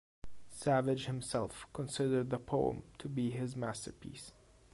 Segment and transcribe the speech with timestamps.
[0.49, 4.31] Savage himself considered the poem to be his masterpiece.